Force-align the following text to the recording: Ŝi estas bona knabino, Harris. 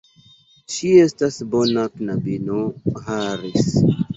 Ŝi 0.75 0.89
estas 1.01 1.37
bona 1.53 1.85
knabino, 1.99 2.65
Harris. 3.07 3.73